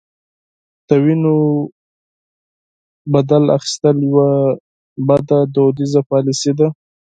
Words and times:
د 0.87 0.89
وینو 1.03 1.35
بدل 3.13 3.43
اخیستل 3.57 3.97
یوه 4.09 4.31
بده 5.07 5.39
دودیزه 5.55 6.01
پالیسي 6.11 6.51
ده. 6.59 6.67